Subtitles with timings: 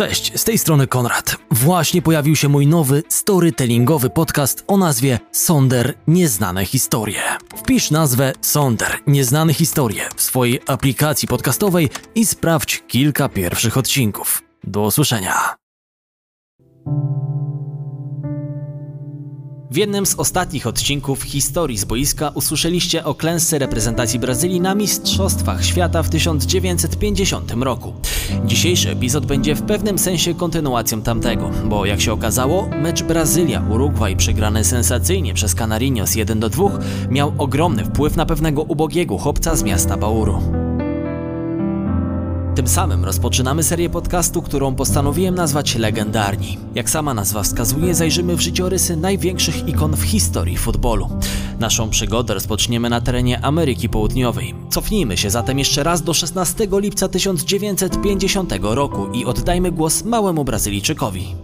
[0.00, 1.36] Cześć, z tej strony Konrad.
[1.50, 7.22] Właśnie pojawił się mój nowy storytellingowy podcast o nazwie Sonder Nieznane Historie.
[7.56, 14.42] Wpisz nazwę Sonder Nieznane Historie w swojej aplikacji podcastowej i sprawdź kilka pierwszych odcinków.
[14.64, 15.54] Do usłyszenia.
[19.70, 25.64] W jednym z ostatnich odcinków historii z boiska usłyszeliście o klęsce reprezentacji Brazylii na Mistrzostwach
[25.64, 27.92] Świata w 1950 roku.
[28.44, 34.64] Dzisiejszy epizod będzie w pewnym sensie kontynuacją tamtego, bo jak się okazało, mecz Brazylia-Urugwaj przegrany
[34.64, 36.70] sensacyjnie przez Canarinos 1 do 2
[37.10, 40.69] miał ogromny wpływ na pewnego ubogiego chłopca z miasta Bauru.
[42.60, 46.58] Tym samym rozpoczynamy serię podcastu, którą postanowiłem nazwać Legendarni.
[46.74, 51.08] Jak sama nazwa wskazuje, zajrzymy w życiorysy największych ikon w historii futbolu.
[51.58, 54.54] Naszą przygodę rozpoczniemy na terenie Ameryki Południowej.
[54.70, 61.34] Cofnijmy się zatem jeszcze raz do 16 lipca 1950 roku i oddajmy głos małemu Brazylijczykowi.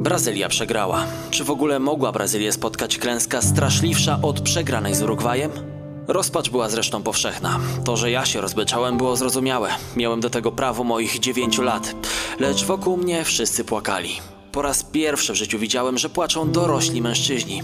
[0.00, 1.04] Brazylia przegrała.
[1.30, 5.71] Czy w ogóle mogła Brazylię spotkać klęska straszliwsza od przegranej z Urugwajem?
[6.08, 7.60] Rozpacz była zresztą powszechna.
[7.84, 9.70] To, że ja się rozbeczałem, było zrozumiałe.
[9.96, 11.94] Miałem do tego prawo moich dziewięciu lat.
[12.40, 14.20] Lecz wokół mnie wszyscy płakali.
[14.52, 17.62] Po raz pierwszy w życiu widziałem, że płaczą dorośli mężczyźni.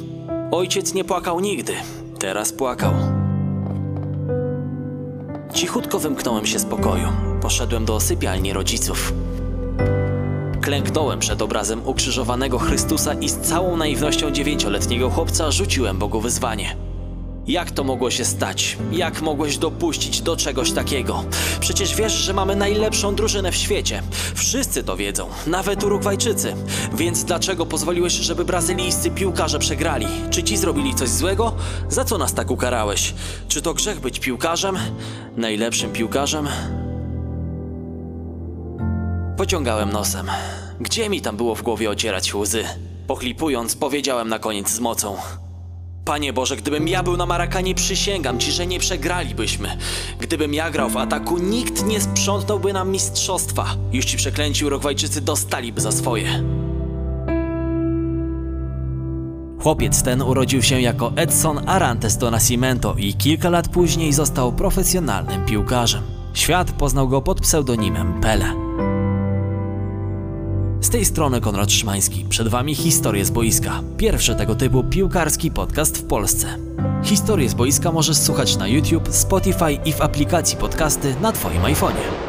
[0.51, 1.75] Ojciec nie płakał nigdy.
[2.19, 2.93] Teraz płakał.
[5.55, 7.09] Cichutko wymknąłem się z pokoju.
[7.43, 9.13] Poszedłem do sypialni rodziców.
[10.61, 16.88] Klęknąłem przed obrazem ukrzyżowanego Chrystusa i z całą naiwnością dziewięcioletniego chłopca rzuciłem Bogu wyzwanie.
[17.49, 18.77] Jak to mogło się stać?
[18.93, 21.25] Jak mogłeś dopuścić do czegoś takiego?
[21.61, 24.03] Przecież wiesz, że mamy najlepszą drużynę w świecie.
[24.35, 26.55] Wszyscy to wiedzą, nawet Urugwajczycy.
[26.95, 30.07] Więc dlaczego pozwoliłeś, żeby brazylijscy piłkarze przegrali?
[30.31, 31.55] Czy ci zrobili coś złego?
[31.89, 33.15] Za co nas tak ukarałeś?
[33.49, 34.79] Czy to grzech być piłkarzem?
[35.37, 36.49] Najlepszym piłkarzem?
[39.37, 40.31] Pociągałem nosem.
[40.81, 42.65] Gdzie mi tam było w głowie ocierać łzy?
[43.07, 45.17] Pochlipując, powiedziałem na koniec z mocą.
[46.09, 49.77] Panie Boże, gdybym ja był na Marakanie, przysięgam Ci, że nie przegralibyśmy.
[50.21, 53.67] Gdybym ja grał w ataku, nikt nie sprzątnąłby nam mistrzostwa.
[53.93, 56.45] Już Ci przeklęci Urugwajczycy dostaliby za swoje.
[59.63, 65.47] Chłopiec ten urodził się jako Edson Arantes do Nascimento i kilka lat później został profesjonalnym
[65.47, 66.03] piłkarzem.
[66.35, 68.68] Świat poznał go pod pseudonimem Pele.
[70.81, 72.25] Z tej strony Konrad Szymański.
[72.29, 73.83] Przed Wami Historie z boiska.
[73.97, 76.59] Pierwszy tego typu piłkarski podcast w Polsce.
[77.05, 82.28] Historie z boiska możesz słuchać na YouTube, Spotify i w aplikacji podcasty na Twoim iPhone'ie.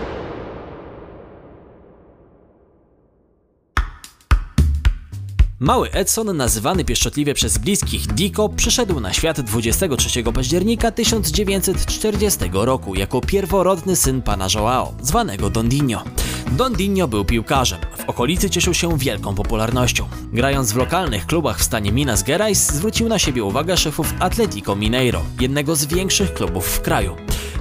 [5.59, 13.21] Mały Edson, nazywany pieszczotliwie przez bliskich Dico, przyszedł na świat 23 października 1940 roku jako
[13.21, 16.03] pierworodny syn pana Joao, zwanego Dondinho.
[16.51, 17.79] Dondinho był piłkarzem.
[17.97, 20.07] W okolicy cieszył się wielką popularnością.
[20.33, 25.21] Grając w lokalnych klubach w stanie Minas Gerais, zwrócił na siebie uwagę szefów Atletico Mineiro,
[25.41, 27.15] jednego z większych klubów w kraju.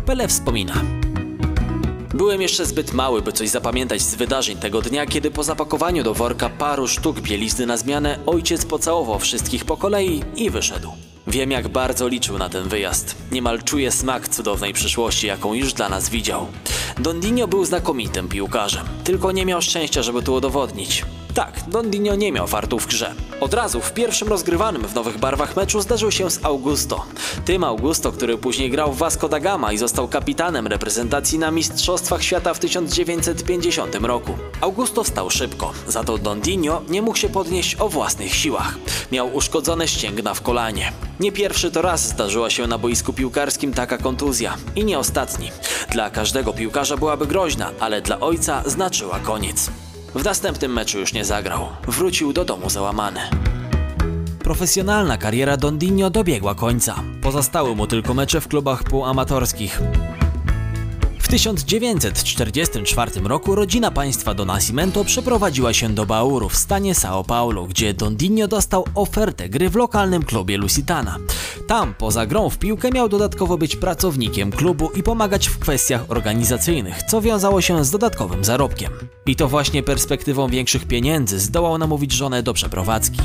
[0.06, 1.08] Pele wspomina.
[2.15, 6.15] Byłem jeszcze zbyt mały, by coś zapamiętać z wydarzeń tego dnia, kiedy po zapakowaniu do
[6.15, 10.93] worka paru sztuk bielizny na zmianę ojciec pocałował wszystkich po kolei i wyszedł.
[11.27, 13.17] Wiem, jak bardzo liczył na ten wyjazd.
[13.33, 16.47] Niemal czuję smak cudownej przyszłości, jaką już dla nas widział.
[16.99, 21.05] Dondinho był znakomitym piłkarzem, tylko nie miał szczęścia, żeby to udowodnić.
[21.34, 23.15] Tak, Dondinho nie miał fartu w grze.
[23.41, 27.05] Od razu w pierwszym rozgrywanym w nowych barwach meczu zdarzył się z Augusto.
[27.44, 32.22] Tym Augusto, który później grał w Vasco da Gama i został kapitanem reprezentacji na Mistrzostwach
[32.22, 34.39] Świata w 1950 roku.
[34.61, 38.75] Augusto wstał szybko, za to Dondinho nie mógł się podnieść o własnych siłach.
[39.12, 40.93] Miał uszkodzone ścięgna w kolanie.
[41.21, 45.50] Nie pierwszy to raz zdarzyła się na boisku piłkarskim taka kontuzja i nie ostatni.
[45.91, 49.71] Dla każdego piłkarza byłaby groźna, ale dla ojca znaczyła koniec.
[50.15, 51.69] W następnym meczu już nie zagrał.
[51.89, 53.21] Wrócił do domu załamany.
[54.39, 57.03] Profesjonalna kariera Dondinho dobiegła końca.
[57.23, 59.81] Pozostały mu tylko mecze w klubach półamatorskich.
[61.28, 67.66] W 1944 roku rodzina państwa do Nascimento przeprowadziła się do Bauru w stanie São Paulo,
[67.66, 71.19] gdzie Dondinho dostał ofertę gry w lokalnym klubie Lusitana.
[71.66, 77.03] Tam, poza grą w piłkę, miał dodatkowo być pracownikiem klubu i pomagać w kwestiach organizacyjnych,
[77.03, 78.92] co wiązało się z dodatkowym zarobkiem.
[79.27, 83.21] I to właśnie perspektywą większych pieniędzy zdołał namówić żonę do przeprowadzki.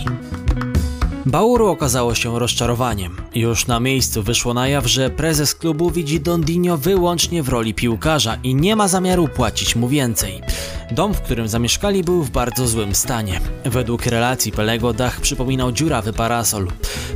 [1.25, 3.15] Bauru okazało się rozczarowaniem.
[3.35, 8.37] Już na miejscu wyszło na jaw, że prezes klubu widzi Dondinho wyłącznie w roli piłkarza
[8.43, 10.41] i nie ma zamiaru płacić mu więcej.
[10.91, 13.39] Dom, w którym zamieszkali, był w bardzo złym stanie.
[13.65, 16.67] Według relacji Pelego dach przypominał dziurawy parasol.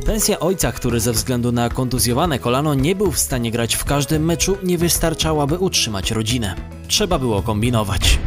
[0.06, 4.24] Pensja ojca, który ze względu na kontuzjowane kolano nie był w stanie grać w każdym
[4.24, 6.54] meczu, nie wystarczała, by utrzymać rodzinę.
[6.88, 8.18] Trzeba było kombinować.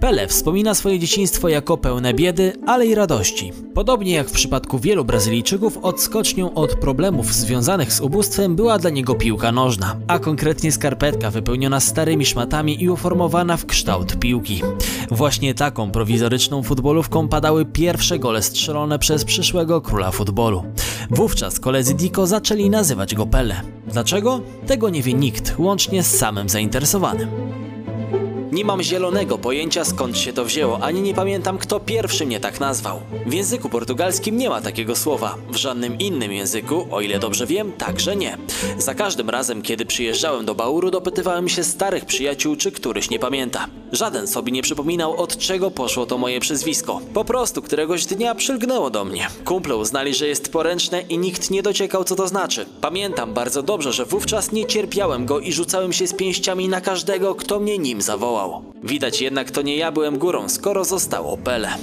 [0.00, 3.52] Pele wspomina swoje dzieciństwo jako pełne biedy, ale i radości.
[3.74, 9.14] Podobnie jak w przypadku wielu Brazylijczyków, odskocznią od problemów związanych z ubóstwem była dla niego
[9.14, 14.62] piłka nożna, a konkretnie skarpetka wypełniona starymi szmatami i uformowana w kształt piłki.
[15.10, 20.64] Właśnie taką prowizoryczną futbolówką padały pierwsze gole strzelone przez przyszłego króla futbolu.
[21.10, 23.60] Wówczas koledzy Diko zaczęli nazywać go Pele.
[23.86, 24.40] Dlaczego?
[24.66, 27.65] Tego nie wie nikt, łącznie z samym zainteresowanym.
[28.52, 32.60] Nie mam zielonego pojęcia skąd się to wzięło, ani nie pamiętam kto pierwszy mnie tak
[32.60, 33.00] nazwał.
[33.26, 37.72] W języku portugalskim nie ma takiego słowa, w żadnym innym języku, o ile dobrze wiem,
[37.72, 38.38] także nie.
[38.78, 43.66] Za każdym razem, kiedy przyjeżdżałem do Bauru, dopytywałem się starych przyjaciół, czy któryś nie pamięta.
[43.92, 47.00] Żaden sobie nie przypominał, od czego poszło to moje przezwisko.
[47.14, 49.28] Po prostu któregoś dnia przylgnęło do mnie.
[49.44, 52.66] Kumple uznali, że jest poręczne i nikt nie dociekał, co to znaczy.
[52.80, 57.34] Pamiętam bardzo dobrze, że wówczas nie cierpiałem go i rzucałem się z pięściami na każdego,
[57.34, 58.35] kto mnie nim zawołał.
[58.82, 61.76] Widać jednak to nie ja byłem górą, skoro zostało Pele.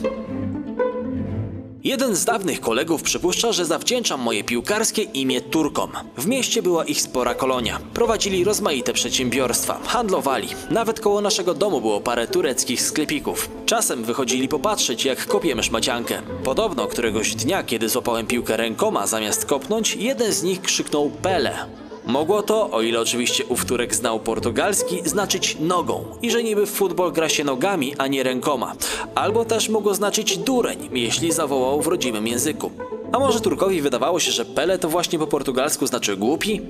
[1.83, 5.91] Jeden z dawnych kolegów przypuszcza, że zawdzięczam moje piłkarskie imię Turkom.
[6.17, 7.79] W mieście była ich spora kolonia.
[7.93, 10.47] Prowadzili rozmaite przedsiębiorstwa, handlowali.
[10.69, 13.49] Nawet koło naszego domu było parę tureckich sklepików.
[13.65, 16.21] Czasem wychodzili popatrzeć, jak kopiemy szmaciankę.
[16.43, 21.82] Podobno któregoś dnia, kiedy złapałem piłkę rękoma zamiast kopnąć, jeden z nich krzyknął Pele.
[22.05, 26.71] Mogło to, o ile oczywiście ów Turek znał portugalski, znaczyć nogą i że niby w
[26.71, 28.73] futbol gra się nogami, a nie rękoma.
[29.15, 32.71] Albo też mogło znaczyć dureń, jeśli zawołał w rodzimym języku.
[33.11, 36.61] A może Turkowi wydawało się, że Pele to właśnie po portugalsku znaczy głupi?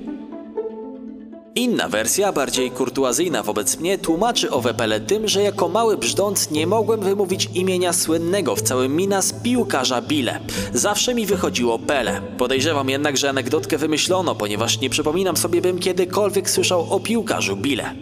[1.56, 6.66] Inna wersja, bardziej kurtuazyjna wobec mnie, tłumaczy owe Pele tym, że jako mały brzdąc nie
[6.66, 10.40] mogłem wymówić imienia słynnego w całym Minas piłkarza Bile.
[10.72, 12.20] Zawsze mi wychodziło Pele.
[12.38, 17.94] Podejrzewam jednak, że anegdotkę wymyślono, ponieważ nie przypominam sobie, bym kiedykolwiek słyszał o piłkarzu Bile.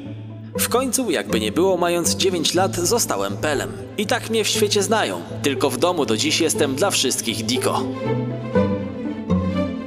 [0.59, 3.73] W końcu, jakby nie było, mając 9 lat, zostałem Pelem.
[3.99, 5.21] I tak mnie w świecie znają.
[5.43, 7.83] Tylko w domu do dziś jestem dla wszystkich Diko.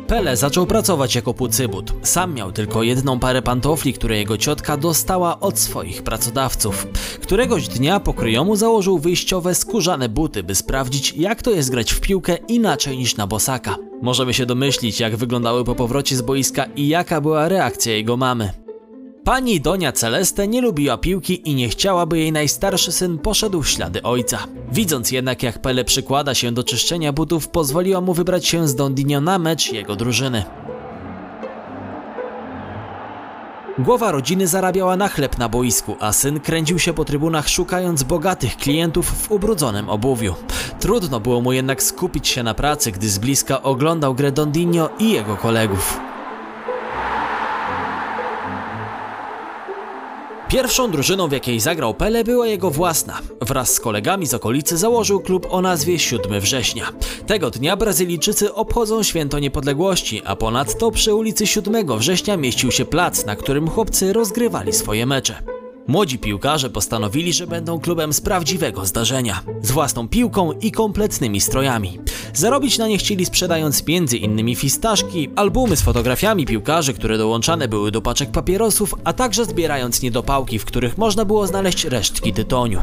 [0.08, 1.94] Pele zaczął pracować jako pucybut.
[2.02, 6.88] Sam miał tylko jedną parę pantofli, które jego ciotka dostała od swoich pracodawców.
[7.22, 12.38] Któregoś dnia pokryjomu założył wyjściowe skórzane buty, by sprawdzić, jak to jest grać w piłkę
[12.48, 13.76] inaczej niż na bosaka.
[14.02, 18.65] Możemy się domyślić, jak wyglądały po powrocie z boiska i jaka była reakcja jego mamy.
[19.26, 23.70] Pani Donia Celeste nie lubiła piłki i nie chciała, by jej najstarszy syn poszedł w
[23.70, 24.38] ślady ojca.
[24.72, 29.22] Widząc jednak, jak Pele przykłada się do czyszczenia butów, pozwoliła mu wybrać się z Dondinio
[29.22, 30.44] na mecz jego drużyny.
[33.80, 38.58] Głowa rodziny zarabiała na chleb na boisku, a syn kręcił się po trybunach szukając bogatych
[38.58, 40.36] klientów w ubrudzonym obuwiu.
[40.80, 45.12] Trudno było mu jednak skupić się na pracy, gdy z bliska oglądał grę Dondinio i
[45.12, 46.05] jego kolegów.
[50.56, 53.22] Pierwszą drużyną, w jakiej zagrał Pele, była jego własna.
[53.42, 56.92] Wraz z kolegami z okolicy założył klub o nazwie 7 września.
[57.28, 63.26] Tego dnia Brazylijczycy obchodzą święto niepodległości, a ponadto przy ulicy 7 września mieścił się plac,
[63.26, 65.42] na którym chłopcy rozgrywali swoje mecze.
[65.88, 72.00] Młodzi piłkarze postanowili, że będą klubem z prawdziwego zdarzenia, z własną piłką i kompletnymi strojami.
[72.34, 73.84] Zarobić na nie chcieli sprzedając
[74.18, 80.02] innymi fistaszki, albumy z fotografiami piłkarzy, które dołączane były do paczek papierosów, a także zbierając
[80.02, 82.82] niedopałki, w których można było znaleźć resztki tytoniu.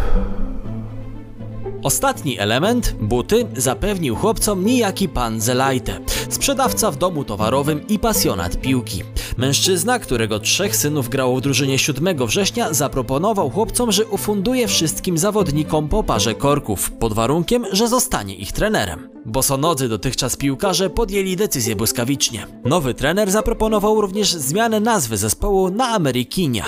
[1.82, 5.98] Ostatni element, buty, zapewnił chłopcom niejaki pan Zelajte,
[6.28, 9.02] sprzedawca w domu towarowym i pasjonat piłki.
[9.36, 15.88] Mężczyzna, którego trzech synów grało w drużynie 7 września, zaproponował chłopcom, że ufunduje wszystkim zawodnikom
[15.88, 19.08] po parze korków, pod warunkiem, że zostanie ich trenerem.
[19.26, 22.46] Bosonodzy dotychczas piłkarze podjęli decyzję błyskawicznie.
[22.64, 26.64] Nowy trener zaproponował również zmianę nazwy zespołu na Amerykinia.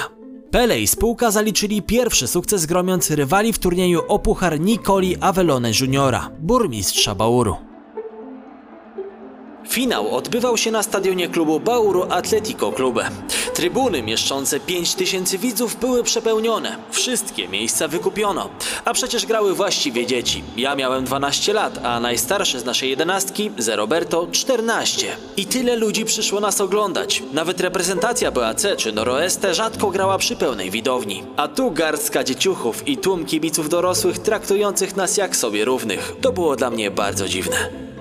[0.54, 6.30] Pele i spółka zaliczyli pierwszy sukces gromiąc rywali w turnieju o puchar Nicoli Avellone Juniora,
[6.40, 7.73] burmistrza Bauru.
[9.74, 13.10] Finał odbywał się na stadionie klubu Bauru Atletico Clube.
[13.54, 16.76] Trybuny mieszczące 5000 widzów były przepełnione.
[16.90, 18.50] Wszystkie miejsca wykupiono.
[18.84, 20.44] A przecież grały właściwie dzieci.
[20.56, 25.06] Ja miałem 12 lat, a najstarszy z naszej jedenastki, ze Roberto, 14.
[25.36, 27.22] I tyle ludzi przyszło nas oglądać.
[27.32, 31.22] Nawet reprezentacja BAC czy Noroeste rzadko grała przy pełnej widowni.
[31.36, 36.12] A tu garstka dzieciuchów i tłum kibiców dorosłych traktujących nas jak sobie równych.
[36.20, 37.93] To było dla mnie bardzo dziwne.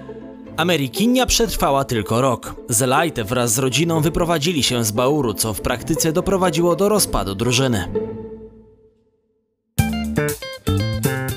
[0.57, 2.55] Amerykinia przetrwała tylko rok.
[2.69, 7.87] Zelajte wraz z rodziną wyprowadzili się z Bauru, co w praktyce doprowadziło do rozpadu drużyny.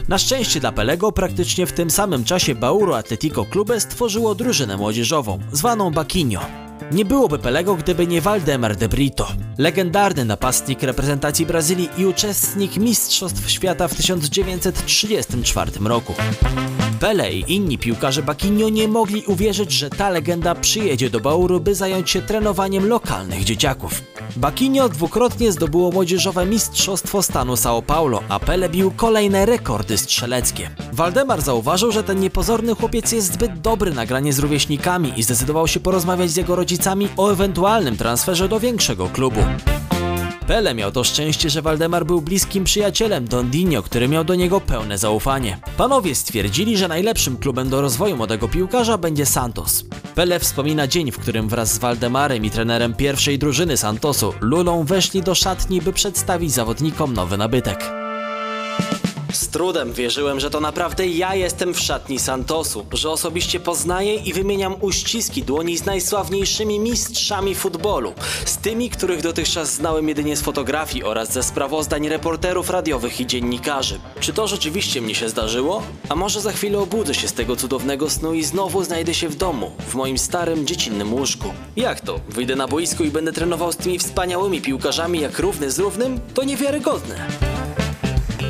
[0.09, 5.39] Na szczęście dla Pelego praktycznie w tym samym czasie Bauru Atletico Clube stworzyło drużynę młodzieżową,
[5.53, 6.66] zwaną Baquinho.
[6.93, 9.29] Nie byłoby Pelego, gdyby nie Waldemar de Brito.
[9.59, 16.15] Legendarny napastnik reprezentacji Brazylii i uczestnik Mistrzostw Świata w 1934 roku.
[17.01, 21.75] Pele i inni piłkarze Bakinio nie mogli uwierzyć, że ta legenda przyjedzie do Bauru, by
[21.75, 24.03] zająć się trenowaniem lokalnych dzieciaków.
[24.37, 30.71] Bakinio dwukrotnie zdobyło młodzieżowe Mistrzostwo Stanu São Paulo, a Pele bił kolejne rekordy strzeleckie.
[30.93, 35.69] Waldemar zauważył, że ten niepozorny chłopiec jest zbyt dobry na granie z rówieśnikami i zdecydował
[35.69, 39.41] się porozmawiać z jego rodzicami o ewentualnym transferze do większego klubu.
[40.47, 44.99] Pele miał to szczęście, że Waldemar był bliskim przyjacielem Dondinho, który miał do niego pełne
[44.99, 45.59] zaufanie.
[45.77, 49.85] Panowie stwierdzili, że najlepszym klubem do rozwoju młodego piłkarza będzie Santos.
[50.15, 55.23] Pele wspomina dzień, w którym wraz z Waldemarem i trenerem pierwszej drużyny Santosu, Lulą, weszli
[55.23, 58.06] do szatni, by przedstawić zawodnikom nowy nabytek.
[59.33, 64.33] Z trudem wierzyłem, że to naprawdę ja jestem w szatni Santosu, że osobiście poznaję i
[64.33, 68.13] wymieniam uściski dłoni z najsławniejszymi mistrzami futbolu,
[68.45, 73.99] z tymi, których dotychczas znałem jedynie z fotografii oraz ze sprawozdań reporterów radiowych i dziennikarzy.
[74.21, 75.83] Czy to rzeczywiście mnie się zdarzyło?
[76.09, 79.37] A może za chwilę obudzę się z tego cudownego snu i znowu znajdę się w
[79.37, 81.49] domu, w moim starym, dziecinnym łóżku?
[81.77, 82.21] Jak to?
[82.29, 86.21] Wyjdę na boisko i będę trenował z tymi wspaniałymi piłkarzami jak równy z równym?
[86.35, 87.56] To niewiarygodne.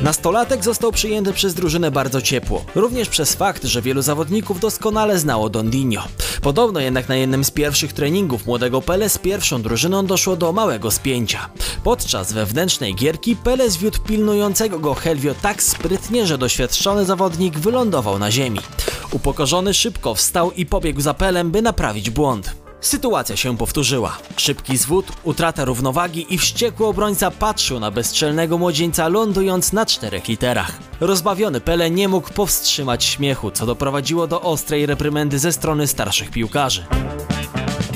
[0.03, 5.49] Nastolatek został przyjęty przez drużynę bardzo ciepło, również przez fakt, że wielu zawodników doskonale znało
[5.49, 6.07] Dondinho.
[6.41, 10.91] Podobno jednak na jednym z pierwszych treningów młodego Pele z pierwszą drużyną doszło do małego
[10.91, 11.49] spięcia.
[11.83, 18.31] Podczas wewnętrznej gierki Pele zwiódł pilnującego go Helvio tak sprytnie, że doświadczony zawodnik wylądował na
[18.31, 18.59] ziemi.
[19.11, 22.66] Upokorzony szybko wstał i pobiegł za Pelem, by naprawić błąd.
[22.81, 24.17] Sytuacja się powtórzyła.
[24.37, 30.79] Szybki zwód, utrata równowagi i wściekły obrońca patrzył na bezczelnego młodzieńca lądując na czterech literach.
[30.99, 36.85] Rozbawiony Pele nie mógł powstrzymać śmiechu, co doprowadziło do ostrej reprymendy ze strony starszych piłkarzy.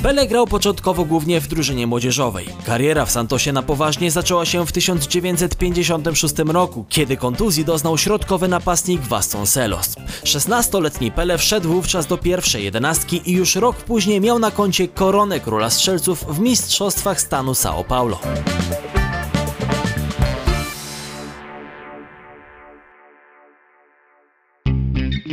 [0.04, 2.48] Pele grał początkowo głównie w drużynie młodzieżowej.
[2.66, 9.02] Kariera w Santosie na poważnie zaczęła się w 1956 roku, kiedy kontuzji doznał środkowy napastnik
[9.02, 9.96] Vasconcelos.
[10.24, 15.40] 16-letni Pele wszedł wówczas do pierwszej jedenastki i już rok później miał na koncie koronę
[15.40, 18.20] króla strzelców w Mistrzostwach stanu São Paulo.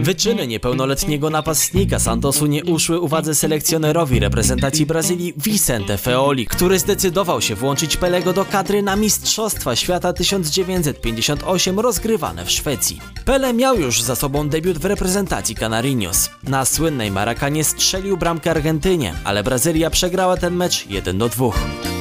[0.09, 7.55] Wyczyny niepełnoletniego napastnika Santosu nie uszły uwadze selekcjonerowi reprezentacji Brazylii Vicente Feoli, który zdecydował się
[7.55, 13.01] włączyć Pelego do kadry na Mistrzostwa Świata 1958 rozgrywane w Szwecji.
[13.25, 16.31] Pele miał już za sobą debiut w reprezentacji Canarinos.
[16.43, 21.98] Na słynnej Marakanie strzelił bramkę Argentynie, ale Brazylia przegrała ten mecz 1 do 2.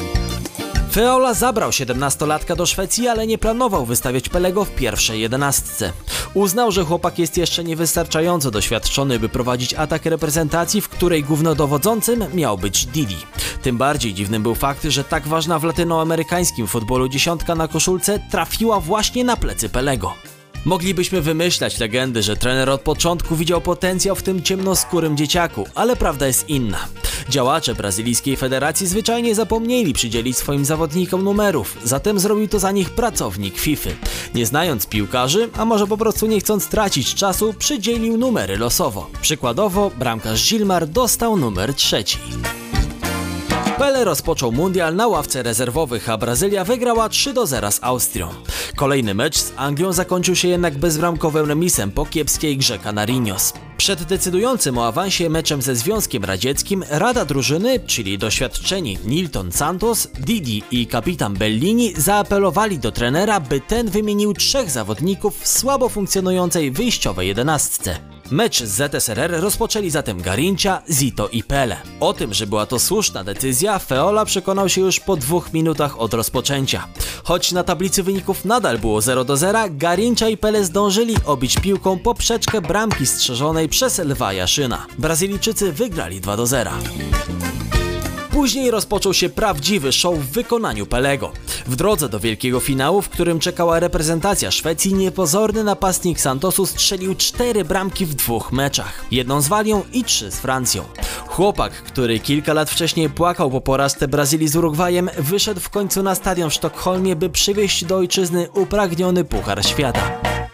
[0.98, 5.94] Feola zabrał 17-latka do Szwecji, ale nie planował wystawiać Pelego w pierwszej jedenastce.
[6.34, 12.58] Uznał, że chłopak jest jeszcze niewystarczająco doświadczony, by prowadzić atak reprezentacji, w której głównodowodzącym miał
[12.58, 13.18] być Didi.
[13.62, 18.80] Tym bardziej dziwnym był fakt, że tak ważna w latynoamerykańskim futbolu dziesiątka na koszulce trafiła
[18.80, 20.37] właśnie na plecy Pelego.
[20.66, 26.28] Moglibyśmy wymyślać legendy, że trener od początku widział potencjał w tym ciemnoskórym dzieciaku, ale prawda
[26.28, 26.88] jest inna.
[27.30, 33.60] Działacze brazylijskiej federacji zwyczajnie zapomnieli przydzielić swoim zawodnikom numerów, zatem zrobił to za nich pracownik
[33.60, 33.90] FIFA.
[34.36, 39.10] Nie znając piłkarzy, a może po prostu nie chcąc tracić czasu, przydzielił numery losowo.
[39.22, 42.18] Przykładowo bramkarz Gilmar dostał numer trzeci.
[43.78, 48.30] Pele rozpoczął mundial na ławce rezerwowych, a Brazylia wygrała 3 do 0 z Austrią.
[48.76, 53.54] Kolejny mecz z Anglią zakończył się jednak bezbramkowym remisem po kiepskiej grze Canarinos.
[53.78, 60.64] Przed decydującym o awansie meczem ze Związkiem Radzieckim Rada drużyny, czyli doświadczeni Nilton Santos, Didi
[60.72, 67.28] i kapitan Bellini zaapelowali do trenera, by ten wymienił trzech zawodników w słabo funkcjonującej wyjściowej
[67.28, 68.17] jedenastce.
[68.32, 71.78] Mecz z ZSRR rozpoczęli zatem Garincia, Zito i Pele.
[72.00, 76.14] O tym, że była to słuszna decyzja, Feola przekonał się już po dwóch minutach od
[76.14, 76.88] rozpoczęcia.
[77.24, 82.00] Choć na tablicy wyników nadal było 0 do 0, Garincia i Pele zdążyli obić piłką
[82.00, 84.86] poprzeczkę bramki strzeżonej przez Lwa Jaszyna.
[84.98, 86.72] Brazylijczycy wygrali 2 do 0.
[88.38, 91.32] Później rozpoczął się prawdziwy show w wykonaniu Pelego.
[91.68, 97.66] W drodze do wielkiego finału, w którym czekała reprezentacja Szwecji, niepozorny napastnik Santosu strzelił cztery
[97.66, 99.06] bramki w dwóch meczach.
[99.12, 100.84] Jedną z Walią i trzy z Francją.
[101.28, 106.16] Chłopak, który kilka lat wcześniej płakał po porażce Brazylii z Urugwajem, wyszedł w końcu na
[106.16, 110.47] stadion w Sztokholmie, by przywieźć do ojczyzny upragniony Puchar Świata.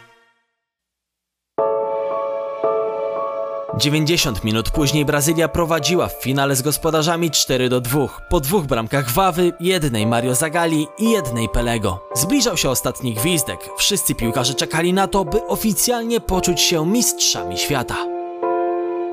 [3.77, 8.07] 90 minut później Brazylia prowadziła w finale z gospodarzami 4 do 2.
[8.29, 12.07] Po dwóch bramkach Wawy, jednej Mario Zagali i jednej Pelego.
[12.15, 13.69] Zbliżał się ostatni gwizdek.
[13.77, 17.95] Wszyscy piłkarze czekali na to, by oficjalnie poczuć się mistrzami świata.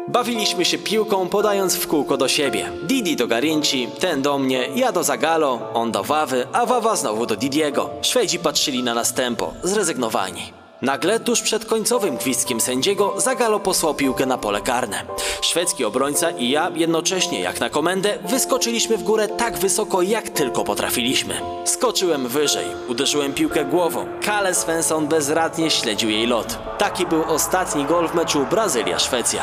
[0.09, 2.73] Bawiliśmy się piłką, podając w kółko do siebie.
[2.83, 7.27] Didi do Garinci, ten do mnie, ja do Zagalo, on do Wawy, a Wawa znowu
[7.27, 7.91] do Didiego.
[8.03, 10.60] Szwedzi patrzyli na nas tempo, zrezygnowani.
[10.83, 15.03] Nagle, tuż przed końcowym gwizdkiem sędziego, Zagalo posłał piłkę na pole karne.
[15.41, 20.65] Szwedzki obrońca i ja jednocześnie, jak na komendę, wyskoczyliśmy w górę tak wysoko, jak tylko
[20.65, 21.41] potrafiliśmy.
[21.65, 24.07] Skoczyłem wyżej, uderzyłem piłkę głową.
[24.23, 26.59] Kale Svensson bezradnie śledził jej lot.
[26.79, 29.43] Taki był ostatni gol w meczu Brazylia-Szwecja.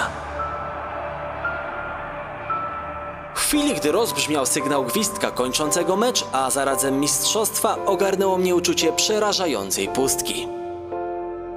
[3.35, 9.87] W chwili, gdy rozbrzmiał sygnał gwizdka kończącego mecz, a zarazem mistrzostwa, ogarnęło mnie uczucie przerażającej
[9.87, 10.47] pustki.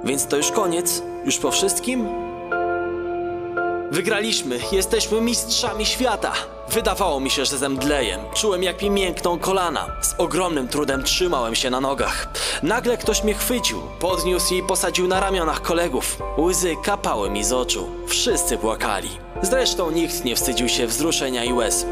[0.03, 1.01] Więc to już koniec?
[1.25, 2.07] Już po wszystkim?
[3.91, 6.33] Wygraliśmy, jesteśmy mistrzami świata.
[6.69, 8.19] Wydawało mi się, że zemdleję.
[8.35, 9.87] Czułem, jak mi miękną kolana.
[10.01, 12.27] Z ogromnym trudem trzymałem się na nogach.
[12.63, 16.17] Nagle ktoś mnie chwycił, podniósł i posadził na ramionach kolegów.
[16.37, 17.89] Łzy kapały mi z oczu.
[18.07, 19.09] Wszyscy płakali.
[19.41, 21.85] Zresztą nikt nie wstydził się wzruszenia i łez.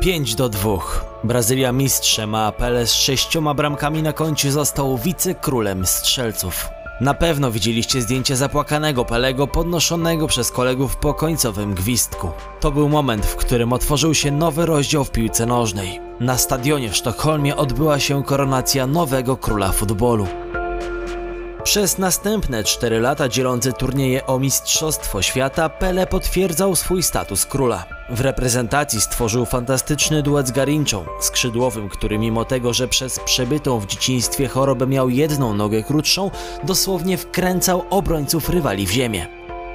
[0.00, 0.78] 5 do 2.
[1.24, 6.68] Brazylia mistrzem, a Pele z sześcioma bramkami na koncie został wicekrólem strzelców.
[7.00, 12.30] Na pewno widzieliście zdjęcie zapłakanego Pelego podnoszonego przez kolegów po końcowym gwizdku.
[12.60, 16.00] To był moment, w którym otworzył się nowy rozdział w piłce nożnej.
[16.20, 20.26] Na stadionie w Sztokholmie odbyła się koronacja nowego króla futbolu.
[21.68, 27.84] Przez następne 4 lata dzielące turnieje o Mistrzostwo Świata Pele potwierdzał swój status króla.
[28.10, 33.86] W reprezentacji stworzył fantastyczny duet z Garinczą, skrzydłowym, który mimo tego, że przez przebytą w
[33.86, 36.30] dzieciństwie chorobę miał jedną nogę krótszą,
[36.64, 39.26] dosłownie wkręcał obrońców rywali w ziemię.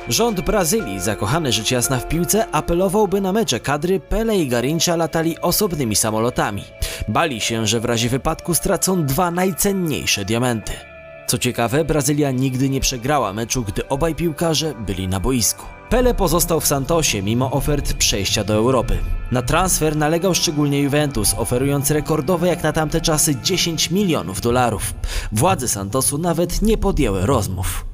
[0.10, 4.96] Rząd Brazylii, zakochany rzecz jasna w piłce, apelował, by na mecze kadry Pele i Garincha
[4.96, 6.64] latali osobnymi samolotami.
[7.08, 10.93] Bali się, że w razie wypadku stracą dwa najcenniejsze diamenty.
[11.28, 15.66] Co ciekawe, Brazylia nigdy nie przegrała meczu, gdy obaj piłkarze byli na boisku.
[15.90, 18.98] Pele pozostał w Santosie mimo ofert przejścia do Europy.
[19.32, 24.94] Na transfer nalegał szczególnie Juventus, oferując rekordowe jak na tamte czasy 10 milionów dolarów.
[25.32, 27.93] Władze Santosu nawet nie podjęły rozmów.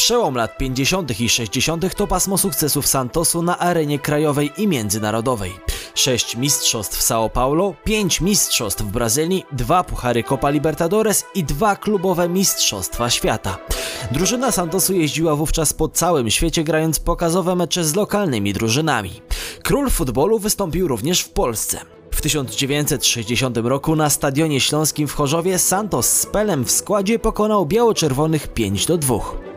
[0.00, 1.20] Przełom lat 50.
[1.20, 1.94] i 60.
[1.94, 5.52] to pasmo sukcesów Santosu na arenie krajowej i międzynarodowej.
[5.94, 11.76] Sześć mistrzostw w São Paulo, pięć mistrzostw w Brazylii, dwa puchary Copa Libertadores i dwa
[11.76, 13.58] klubowe mistrzostwa świata.
[14.12, 19.22] Drużyna Santosu jeździła wówczas po całym świecie grając pokazowe mecze z lokalnymi drużynami.
[19.62, 21.80] Król futbolu wystąpił również w Polsce.
[22.10, 28.48] W 1960 roku na Stadionie Śląskim w Chorzowie Santos z Pelem w składzie pokonał biało-czerwonych
[28.48, 29.49] 5 do 2.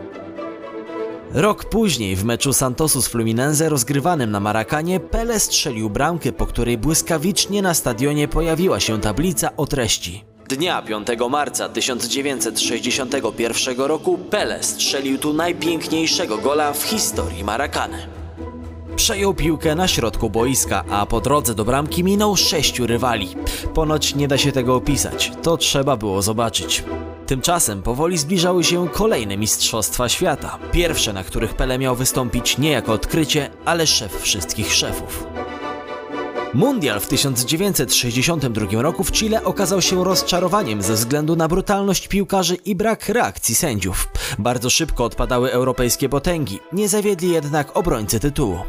[1.33, 6.77] Rok później w meczu Santosu z Fluminense rozgrywanym na Marakanie Pele strzelił bramkę, po której
[6.77, 10.23] błyskawicznie na stadionie pojawiła się tablica o treści.
[10.49, 17.97] Dnia 5 marca 1961 roku Pele strzelił tu najpiękniejszego gola w historii Marakany.
[18.95, 23.35] Przejął piłkę na środku boiska, a po drodze do bramki minął sześciu rywali.
[23.73, 26.83] Ponoć nie da się tego opisać, to trzeba było zobaczyć.
[27.27, 30.59] Tymczasem powoli zbliżały się kolejne Mistrzostwa Świata.
[30.71, 35.27] Pierwsze, na których Pele miał wystąpić nie jako odkrycie, ale szef wszystkich szefów.
[36.53, 42.75] Mundial w 1962 roku w Chile okazał się rozczarowaniem ze względu na brutalność piłkarzy i
[42.75, 44.09] brak reakcji sędziów.
[44.39, 48.59] Bardzo szybko odpadały europejskie potęgi, nie zawiedli jednak obrońcy tytułu.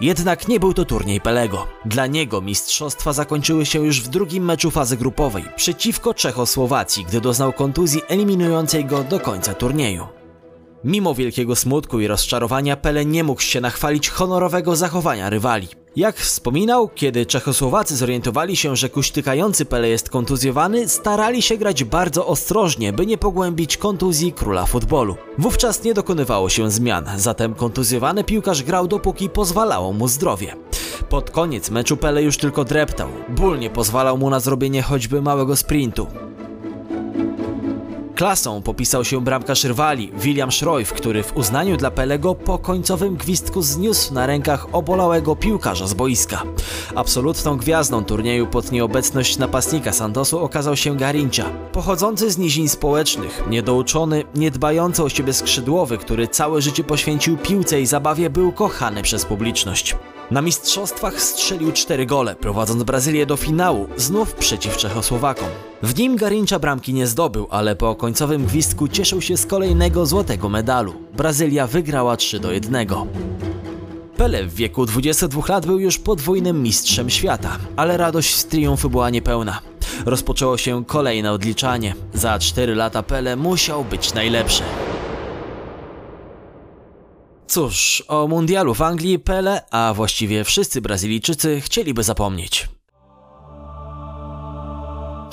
[0.00, 1.66] Jednak nie był to turniej Pelego.
[1.84, 7.52] Dla niego mistrzostwa zakończyły się już w drugim meczu fazy grupowej przeciwko Czechosłowacji, gdy doznał
[7.52, 10.06] kontuzji eliminującej go do końca turnieju.
[10.84, 15.68] Mimo wielkiego smutku i rozczarowania Pele nie mógł się nachwalić honorowego zachowania rywali.
[15.96, 22.26] Jak wspominał, kiedy Czechosłowacy zorientowali się, że kuśtykający Pele jest kontuzjowany, starali się grać bardzo
[22.26, 25.16] ostrożnie, by nie pogłębić kontuzji króla futbolu.
[25.38, 30.56] Wówczas nie dokonywało się zmian, zatem kontuzjowany piłkarz grał dopóki pozwalało mu zdrowie.
[31.08, 33.08] Pod koniec meczu Pele już tylko dreptał.
[33.28, 36.06] Ból nie pozwalał mu na zrobienie choćby małego sprintu.
[38.20, 43.62] Klasą popisał się bramkarz rywali William Schroif, który w uznaniu dla Pelego po końcowym gwizdku
[43.62, 46.42] zniósł na rękach obolałego piłkarza z boiska.
[46.94, 51.44] Absolutną gwiazdą turnieju pod nieobecność napastnika Santosu okazał się Garincha.
[51.72, 57.86] Pochodzący z nizin społecznych, niedouczony, niedbający o siebie skrzydłowy, który całe życie poświęcił piłce i
[57.86, 59.96] zabawie, był kochany przez publiczność.
[60.30, 65.48] Na mistrzostwach strzelił cztery gole, prowadząc Brazylię do finału, znów przeciw Czechosłowakom.
[65.82, 70.48] W nim Garincha bramki nie zdobył, ale po końcowym gwizdku cieszył się z kolejnego złotego
[70.48, 70.94] medalu.
[71.16, 72.86] Brazylia wygrała 3 do 1.
[74.16, 79.10] Pele w wieku 22 lat był już podwójnym mistrzem świata, ale radość z triumfu była
[79.10, 79.60] niepełna.
[80.06, 81.94] Rozpoczęło się kolejne odliczanie.
[82.14, 84.62] Za 4 lata Pele musiał być najlepszy.
[87.46, 92.68] Cóż, o mundialu w Anglii Pele, a właściwie wszyscy Brazylijczycy chcieliby zapomnieć.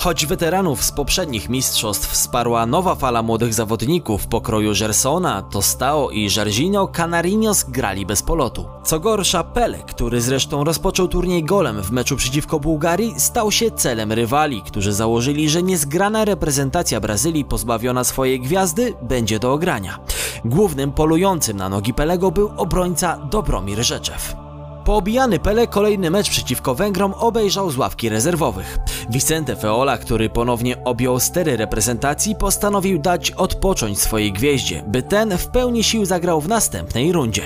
[0.00, 6.88] Choć weteranów z poprzednich mistrzostw wsparła nowa fala młodych zawodników pokroju Gersona, Tostao i Jairzinho,
[6.88, 8.64] Canarinos grali bez polotu.
[8.84, 14.12] Co gorsza, Pele, który zresztą rozpoczął turniej golem w meczu przeciwko Bułgarii, stał się celem
[14.12, 19.98] rywali, którzy założyli, że niezgrana reprezentacja Brazylii pozbawiona swojej gwiazdy będzie do ogrania.
[20.44, 24.47] Głównym polującym na nogi Pelego był obrońca Dobromir Rzeczew.
[24.88, 28.78] Poobijany Pele kolejny mecz przeciwko Węgrom obejrzał z ławki rezerwowych.
[29.10, 35.46] Vicente Feola, który ponownie objął stery reprezentacji, postanowił dać odpocząć swojej gwieździe, by ten w
[35.46, 37.42] pełni sił zagrał w następnej rundzie.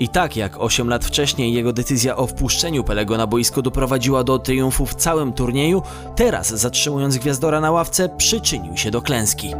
[0.00, 4.38] I tak jak 8 lat wcześniej jego decyzja o wpuszczeniu Pelego na boisko doprowadziła do
[4.38, 5.82] triumfu w całym turnieju,
[6.16, 9.54] teraz zatrzymując gwiazdora na ławce przyczynił się do klęski.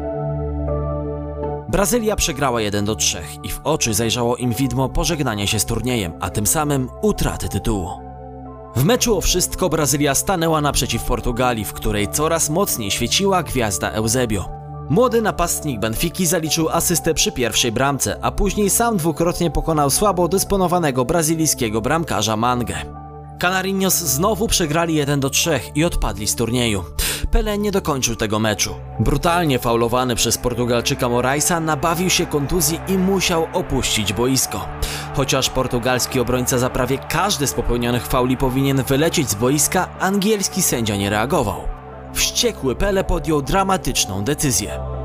[1.68, 6.12] Brazylia przegrała 1 do 3 i w oczy zajrzało im widmo pożegnania się z turniejem,
[6.20, 7.90] a tym samym utraty tytułu.
[8.76, 14.48] W meczu o wszystko Brazylia stanęła naprzeciw Portugalii, w której coraz mocniej świeciła gwiazda Eusebio.
[14.88, 21.04] Młody napastnik Benfiki zaliczył asystę przy pierwszej bramce, a później sam dwukrotnie pokonał słabo dysponowanego
[21.04, 22.76] brazylijskiego bramkarza Mangę.
[23.38, 26.84] Canarinos znowu przegrali 1 do 3 i odpadli z turnieju.
[27.30, 28.74] Pele nie dokończył tego meczu.
[29.00, 34.68] Brutalnie faulowany przez Portugalczyka Moraisa nabawił się kontuzji i musiał opuścić boisko.
[35.14, 40.96] Chociaż portugalski obrońca za prawie każdy z popełnionych fauli powinien wylecieć z boiska, angielski sędzia
[40.96, 41.60] nie reagował.
[42.14, 44.95] Wściekły Pele podjął dramatyczną decyzję.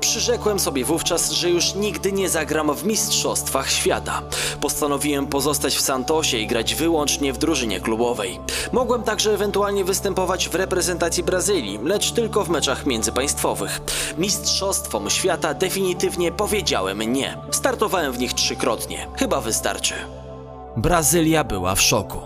[0.00, 4.22] Przyrzekłem sobie wówczas, że już nigdy nie zagram w Mistrzostwach Świata.
[4.60, 8.40] Postanowiłem pozostać w Santosie i grać wyłącznie w drużynie klubowej.
[8.72, 13.80] Mogłem także ewentualnie występować w reprezentacji Brazylii, lecz tylko w meczach międzypaństwowych.
[14.18, 17.38] Mistrzostwom Świata definitywnie powiedziałem nie.
[17.50, 19.06] Startowałem w nich trzykrotnie.
[19.16, 19.94] Chyba wystarczy.
[20.76, 22.18] Brazylia była w szoku.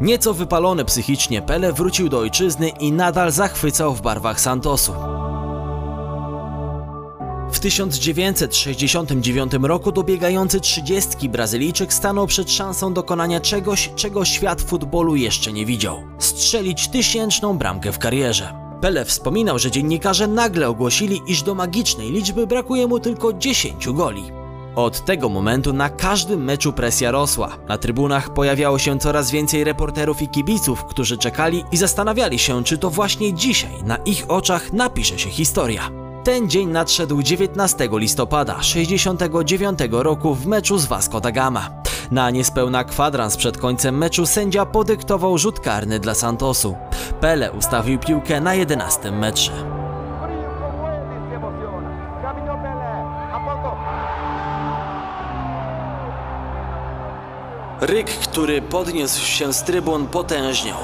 [0.00, 4.94] Nieco wypalony psychicznie Pele wrócił do ojczyzny i nadal zachwycał w barwach Santosu.
[7.52, 15.52] W 1969 roku dobiegający trzydziestki Brazylijczyk stanął przed szansą dokonania czegoś, czego świat futbolu jeszcze
[15.52, 16.02] nie widział.
[16.18, 18.54] Strzelić tysięczną bramkę w karierze.
[18.80, 24.24] Pele wspominał, że dziennikarze nagle ogłosili, iż do magicznej liczby brakuje mu tylko 10 goli.
[24.76, 27.56] Od tego momentu na każdym meczu presja rosła.
[27.68, 32.78] Na trybunach pojawiało się coraz więcej reporterów i kibiców, którzy czekali i zastanawiali się, czy
[32.78, 35.90] to właśnie dzisiaj na ich oczach napisze się historia.
[36.24, 41.70] Ten dzień nadszedł 19 listopada 69 roku w meczu z Vasco da Gama.
[42.10, 46.76] Na niespełna kwadrans przed końcem meczu sędzia podyktował rzut karny dla Santosu.
[47.20, 49.52] Pele ustawił piłkę na 11 metrze.
[57.80, 60.78] Ryk, który podniósł się z trybun potężniał.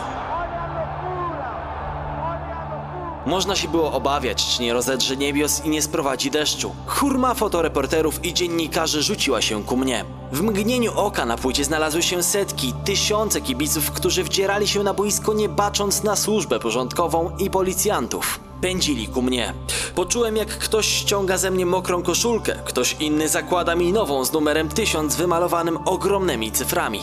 [3.28, 6.74] Można się było obawiać, czy nie rozedrze niebios i nie sprowadzi deszczu.
[6.86, 10.04] Hurma fotoreporterów i dziennikarzy rzuciła się ku mnie.
[10.32, 15.34] W mgnieniu oka na płycie znalazły się setki, tysiące kibiców, którzy wdzierali się na boisko
[15.34, 18.40] nie bacząc na służbę porządkową i policjantów.
[18.60, 19.54] Pędzili ku mnie.
[19.94, 24.68] Poczułem, jak ktoś ściąga ze mnie mokrą koszulkę, ktoś inny zakłada mi nową z numerem
[24.68, 27.00] 1000 wymalowanym ogromnymi cyframi.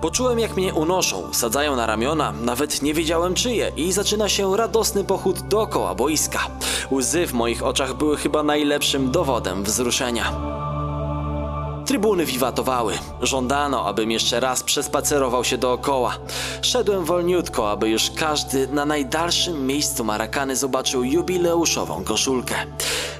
[0.00, 5.04] Poczułem, jak mnie unoszą, sadzają na ramiona, nawet nie wiedziałem czyje i zaczyna się radosny
[5.04, 6.40] pochód dookoła boiska.
[6.90, 10.59] Łzy w moich oczach były chyba najlepszym dowodem wzruszenia.
[11.90, 12.98] Trybuny wiwatowały.
[13.22, 16.16] Żądano, abym jeszcze raz przespacerował się dookoła.
[16.62, 22.54] Szedłem wolniutko, aby już każdy na najdalszym miejscu Marakany zobaczył jubileuszową koszulkę.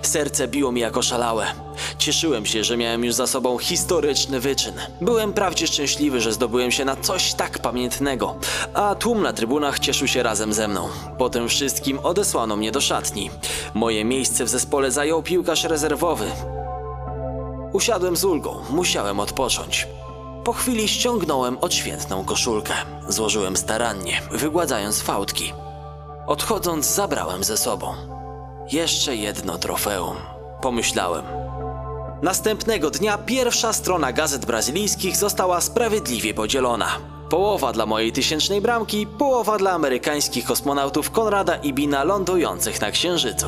[0.03, 1.47] Serce biło mi jako szalałe.
[1.99, 4.75] Cieszyłem się, że miałem już za sobą historyczny wyczyn.
[5.01, 8.35] Byłem wprawdzie szczęśliwy, że zdobyłem się na coś tak pamiętnego,
[8.75, 10.89] a tłum na trybunach cieszył się razem ze mną.
[11.19, 13.31] Po tym wszystkim odesłano mnie do szatni.
[13.75, 16.31] Moje miejsce w zespole zajął piłkarz rezerwowy,
[17.73, 19.89] Usiadłem z ulgą, musiałem odpocząć.
[20.45, 22.75] Po chwili ściągnąłem odświętną koszulkę.
[23.09, 25.53] Złożyłem starannie, wygładzając fałdki.
[26.27, 27.95] Odchodząc, zabrałem ze sobą.
[28.73, 30.17] Jeszcze jedno trofeum,
[30.63, 31.25] pomyślałem.
[32.23, 36.89] Następnego dnia pierwsza strona gazet brazylijskich została sprawiedliwie podzielona.
[37.31, 43.47] Połowa dla mojej tysięcznej bramki, połowa dla amerykańskich kosmonautów Konrada i Bina lądujących na Księżycu.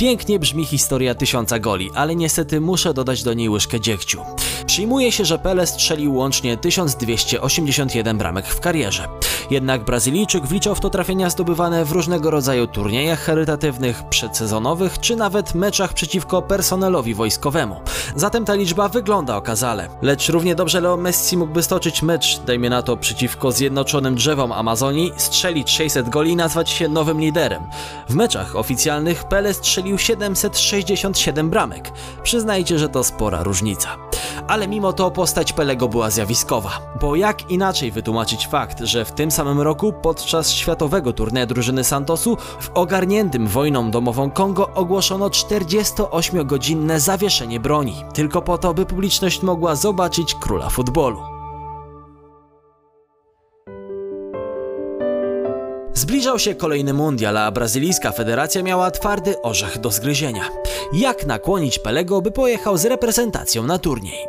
[0.00, 4.20] Pięknie brzmi historia tysiąca goli, ale niestety muszę dodać do niej łyżkę dziegciu.
[4.66, 9.08] Przyjmuje się, że Pele strzelił łącznie 1281 bramek w karierze.
[9.50, 15.54] Jednak Brazylijczyk wliczał w to trafienia zdobywane w różnego rodzaju turniejach charytatywnych, przedsezonowych czy nawet
[15.54, 17.76] meczach przeciwko personelowi wojskowemu.
[18.16, 19.88] Zatem ta liczba wygląda okazale.
[20.02, 25.12] Lecz równie dobrze Leo Messi mógłby stoczyć mecz, dajmy na to, przeciwko Zjednoczonym Drzewom Amazonii,
[25.16, 27.62] strzelić 600 goli i nazwać się nowym liderem.
[28.08, 31.92] W meczach oficjalnych Pele strzelił 767 bramek.
[32.22, 34.09] Przyznajcie, że to spora różnica.
[34.48, 39.30] Ale mimo to postać Pelego była zjawiskowa, bo jak inaczej wytłumaczyć fakt, że w tym
[39.30, 47.60] samym roku podczas światowego turnieju drużyny Santosu w ogarniętym wojną domową Kongo ogłoszono 48-godzinne zawieszenie
[47.60, 51.39] broni, tylko po to, by publiczność mogła zobaczyć króla futbolu.
[55.94, 60.48] Zbliżał się kolejny mundial, a brazylijska federacja miała twardy orzech do zgryzienia.
[60.92, 64.26] Jak nakłonić Pelego, by pojechał z reprezentacją na turniej?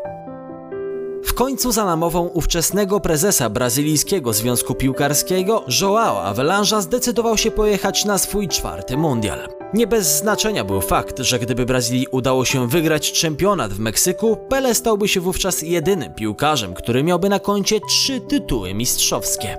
[1.26, 8.17] W końcu za namową ówczesnego prezesa brazylijskiego Związku Piłkarskiego Joao Avelange'a zdecydował się pojechać na
[8.17, 9.61] swój czwarty mundial.
[9.74, 14.76] Nie bez znaczenia był fakt, że gdyby Brazylii udało się wygrać czempionat w Meksyku, Pele
[14.76, 19.58] stałby się wówczas jedynym piłkarzem, który miałby na koncie trzy tytuły mistrzowskie.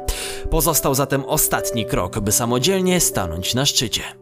[0.50, 4.21] Pozostał zatem ostatni krok, by samodzielnie stanąć na szczycie.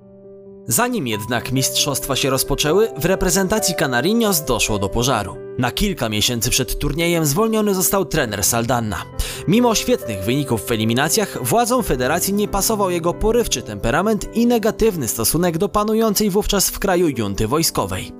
[0.66, 5.36] Zanim jednak mistrzostwa się rozpoczęły, w reprezentacji Canarinos doszło do pożaru.
[5.58, 9.02] Na kilka miesięcy przed turniejem zwolniony został trener Saldanna.
[9.48, 15.58] Mimo świetnych wyników w eliminacjach, władzom federacji nie pasował jego porywczy temperament i negatywny stosunek
[15.58, 18.12] do panującej wówczas w kraju junty wojskowej.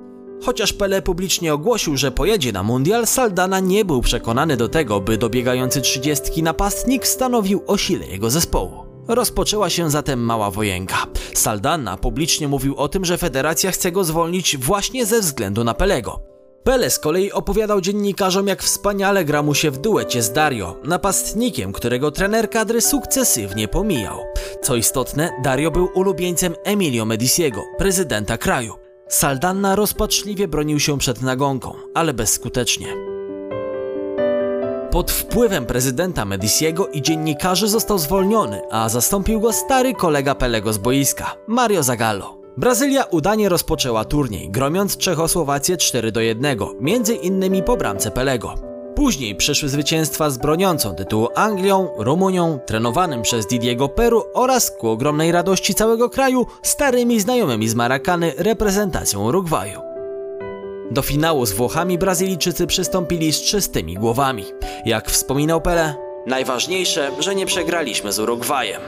[0.45, 5.17] Chociaż Pele publicznie ogłosił, że pojedzie na mundial, Saldana nie był przekonany do tego, by
[5.17, 8.90] dobiegający trzydziestki napastnik stanowił o sile jego zespołu.
[9.07, 10.97] Rozpoczęła się zatem mała wojenka.
[11.33, 16.31] Saldana publicznie mówił o tym, że federacja chce go zwolnić właśnie ze względu na Pelego.
[16.63, 21.71] Pele z kolei opowiadał dziennikarzom, jak wspaniale gra mu się w duecie z Dario, napastnikiem,
[21.71, 24.19] którego trener kadry sukcesywnie pomijał.
[24.61, 28.73] Co istotne, Dario był ulubieńcem Emilio Mediciego, prezydenta kraju.
[29.07, 33.10] Saldanna rozpaczliwie bronił się przed nagonką, ale bezskutecznie.
[34.91, 40.77] Pod wpływem prezydenta Mediciego i dziennikarzy został zwolniony, a zastąpił go stary kolega Pelego z
[40.77, 42.37] boiska, Mario Zagallo.
[42.57, 48.55] Brazylia udanie rozpoczęła turniej, gromiąc Czechosłowację 4 do 1, między innymi po bramce Pelego.
[48.95, 55.31] Później przyszły zwycięstwa z broniącą tytułu Anglią, Rumunią, trenowanym przez Didiego Peru oraz ku ogromnej
[55.31, 59.90] radości całego kraju starymi znajomymi z Marakany reprezentacją Urugwaju.
[60.91, 64.45] Do finału z Włochami Brazylijczycy przystąpili z czystymi głowami.
[64.85, 65.95] Jak wspominał Pele,
[66.27, 68.81] najważniejsze, że nie przegraliśmy z Urugwajem.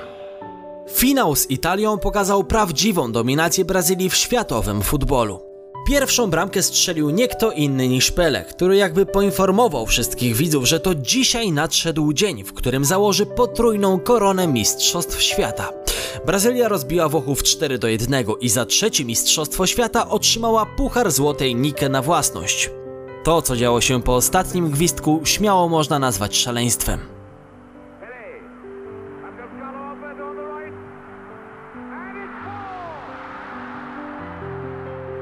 [0.90, 5.42] Finał z Italią pokazał prawdziwą dominację Brazylii w światowym futbolu.
[5.88, 10.96] Pierwszą bramkę strzelił nie kto inny niż Pele, który jakby poinformował wszystkich widzów, że to
[10.96, 15.83] dzisiaj nadszedł dzień, w którym założy potrójną koronę Mistrzostw Świata.
[16.26, 21.90] Brazylia rozbiła Włochów 4 do 1 i za trzecie Mistrzostwo Świata otrzymała Puchar Złotej Nike
[21.90, 22.70] na własność.
[23.24, 27.13] To, co działo się po ostatnim gwizdku, śmiało można nazwać szaleństwem.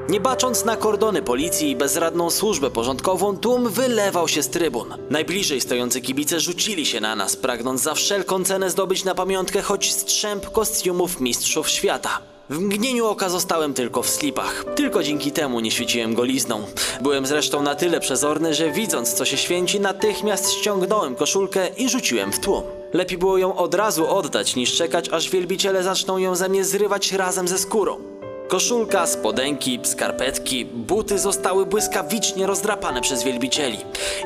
[0.08, 4.94] Nie bacząc na kordony policji i bezradną służbę porządkową, tłum wylewał się z trybun.
[5.10, 9.92] Najbliżej stojący kibice rzucili się na nas, pragnąc za wszelką cenę zdobyć na pamiątkę choć
[9.92, 12.18] strzęp kostiumów mistrzów świata.
[12.50, 14.64] W mgnieniu oka zostałem tylko w slipach.
[14.76, 16.62] Tylko dzięki temu nie świeciłem golizną.
[17.00, 22.32] Byłem zresztą na tyle przezorny, że widząc co się święci, natychmiast ściągnąłem koszulkę i rzuciłem
[22.32, 22.62] w tłum.
[22.92, 27.12] Lepiej było ją od razu oddać, niż czekać, aż wielbiciele zaczną ją ze mnie zrywać
[27.12, 28.21] razem ze skórą.
[28.52, 33.78] Koszulka, spodenki, skarpetki, buty zostały błyskawicznie rozdrapane przez wielbicieli.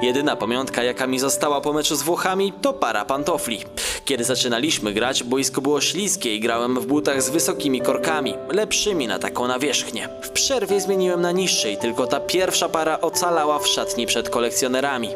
[0.03, 3.65] Jedyna pamiątka, jaka mi została po meczu z Włochami, to para pantofli.
[4.05, 9.19] Kiedy zaczynaliśmy grać, boisko było śliskie i grałem w butach z wysokimi korkami, lepszymi na
[9.19, 10.09] taką nawierzchnię.
[10.23, 15.09] W przerwie zmieniłem na niższe i tylko ta pierwsza para ocalała w szatni przed kolekcjonerami.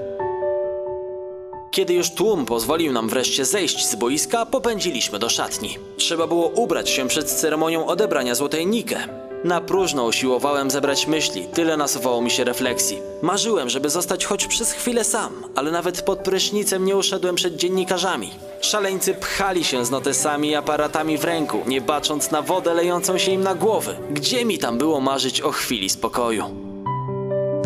[1.70, 5.78] Kiedy już tłum pozwolił nam wreszcie zejść z boiska, popędziliśmy do szatni.
[5.96, 9.08] Trzeba było ubrać się przed ceremonią odebrania złotej Nike.
[9.44, 12.98] Na próżno usiłowałem zebrać myśli, tyle nasuwało mi się refleksji.
[13.22, 18.30] Marzyłem, żeby zostać choć przez chwilę sam, ale nawet pod prysznicem nie uszedłem przed dziennikarzami.
[18.60, 23.32] Szaleńcy pchali się z notesami i aparatami w ręku, nie bacząc na wodę lejącą się
[23.32, 23.96] im na głowy.
[24.10, 26.69] Gdzie mi tam było marzyć o chwili spokoju?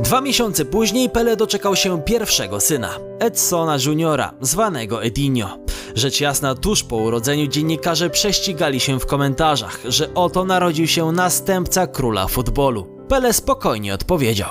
[0.04, 5.58] Dwa miesiące później Pele doczekał się pierwszego syna, Edsona Juniora, zwanego Edinho.
[5.94, 11.86] Rzecz jasna, tuż po urodzeniu dziennikarze prześcigali się w komentarzach, że oto narodził się następca
[11.86, 12.86] króla futbolu.
[13.08, 14.48] Pele spokojnie odpowiedział.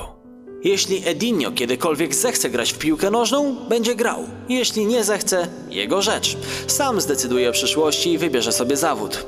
[0.63, 4.25] Jeśli Edinho kiedykolwiek zechce grać w piłkę nożną, będzie grał.
[4.49, 6.37] Jeśli nie zechce, jego rzecz.
[6.67, 9.25] Sam zdecyduje o przyszłości i wybierze sobie zawód.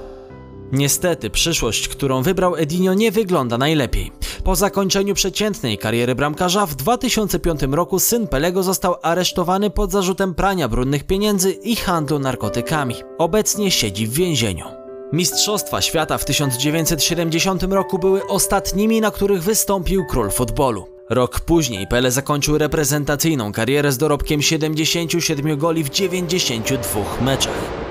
[0.71, 4.12] Niestety, przyszłość, którą wybrał Edinho nie wygląda najlepiej.
[4.43, 10.67] Po zakończeniu przeciętnej kariery bramkarza w 2005 roku syn Pelego został aresztowany pod zarzutem prania
[10.67, 12.95] brudnych pieniędzy i handlu narkotykami.
[13.17, 14.65] Obecnie siedzi w więzieniu.
[15.13, 20.88] Mistrzostwa świata w 1970 roku były ostatnimi, na których wystąpił król futbolu.
[21.10, 27.85] Rok później Pele zakończył reprezentacyjną karierę z dorobkiem 77 goli w 92 meczach.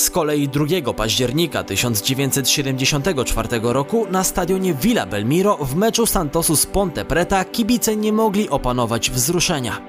[0.00, 7.04] Z kolei 2 października 1974 roku na stadionie Villa Belmiro w meczu Santosu z Ponte
[7.04, 9.80] Preta kibice nie mogli opanować wzruszenia.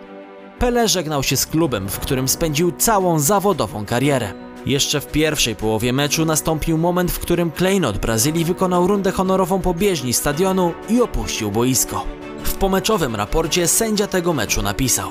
[0.60, 4.34] Pele żegnał się z klubem, w którym spędził całą zawodową karierę.
[4.66, 9.74] Jeszcze w pierwszej połowie meczu nastąpił moment, w którym Klejnot Brazylii wykonał rundę honorową po
[9.74, 12.06] bieżni stadionu i opuścił boisko.
[12.44, 15.10] W pomeczowym raporcie sędzia tego meczu napisał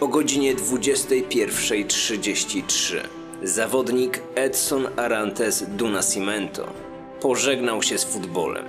[0.00, 6.66] O godzinie 21.33 zawodnik Edson Arantes do Nascimento
[7.20, 8.64] pożegnał się z futbolem.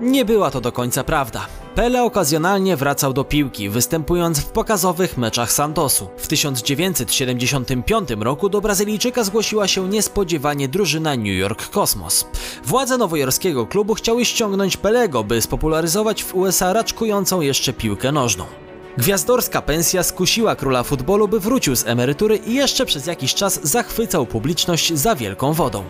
[0.00, 1.46] Nie była to do końca prawda.
[1.74, 6.08] Pele okazjonalnie wracał do piłki, występując w pokazowych meczach Santosu.
[6.16, 12.26] W 1975 roku do Brazylijczyka zgłosiła się niespodziewanie drużyna New York Cosmos.
[12.64, 18.61] Władze nowojorskiego klubu chciały ściągnąć Pelego, by spopularyzować w USA raczkującą jeszcze piłkę nożną.
[18.98, 24.26] Gwiazdorska pensja skusiła króla futbolu, by wrócił z emerytury i jeszcze przez jakiś czas zachwycał
[24.26, 25.84] publiczność za wielką wodą.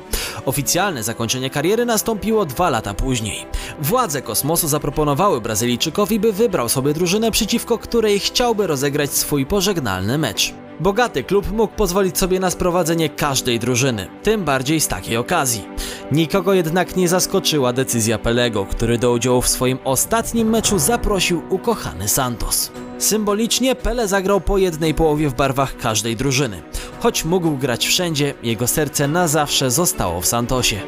[0.45, 3.47] Oficjalne zakończenie kariery nastąpiło dwa lata później.
[3.81, 10.55] Władze kosmosu zaproponowały Brazylijczykowi, by wybrał sobie drużynę, przeciwko której chciałby rozegrać swój pożegnalny mecz.
[10.81, 15.65] Bogaty klub mógł pozwolić sobie na sprowadzenie każdej drużyny, tym bardziej z takiej okazji.
[16.13, 22.09] Nikogo jednak nie zaskoczyła decyzja Pelego, który do udziału w swoim ostatnim meczu zaprosił ukochany
[22.09, 22.71] Santos.
[23.03, 26.63] Symbolicznie Pele zagrał po jednej połowie w barwach każdej drużyny.
[27.01, 30.81] Choć mógł grać wszędzie, jego serce na zawsze zostało w Santosie.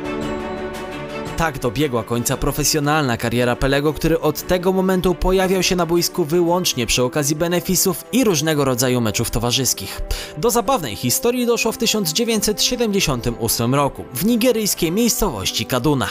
[1.37, 6.87] Tak dobiegła końca profesjonalna kariera Pelego, który od tego momentu pojawiał się na boisku wyłącznie
[6.87, 10.01] przy okazji benefisów i różnego rodzaju meczów towarzyskich.
[10.39, 16.09] Do zabawnej historii doszło w 1978 roku w nigeryjskiej miejscowości Kaduna.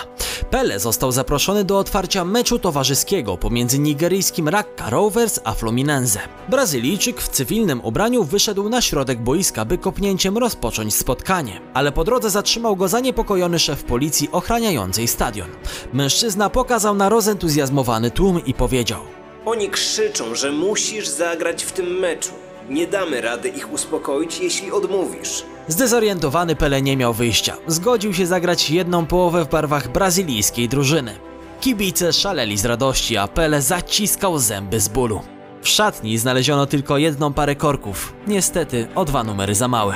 [0.49, 6.19] Pele został zaproszony do otwarcia meczu towarzyskiego pomiędzy nigeryjskim Rakka Rovers a Fluminense.
[6.49, 12.29] Brazylijczyk w cywilnym ubraniu wyszedł na środek boiska, by kopnięciem rozpocząć spotkanie, ale po drodze
[12.29, 15.49] zatrzymał go zaniepokojony szef policji ochraniającej stadion.
[15.93, 18.99] Mężczyzna pokazał na rozentuzjazmowany tłum i powiedział:
[19.45, 22.31] Oni krzyczą, że musisz zagrać w tym meczu.
[22.69, 25.43] Nie damy rady ich uspokoić, jeśli odmówisz.
[25.67, 27.57] Zdezorientowany Pele nie miał wyjścia.
[27.67, 31.15] Zgodził się zagrać jedną połowę w barwach brazylijskiej drużyny.
[31.61, 35.21] Kibice szaleli z radości, a Pele zaciskał zęby z bólu.
[35.61, 38.13] W szatni znaleziono tylko jedną parę korków.
[38.27, 39.95] Niestety o dwa numery za małe.